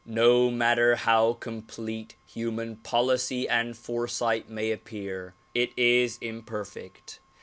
[0.03, 7.19] No matter how complete human policy and fore sight may appear, it is imperfect.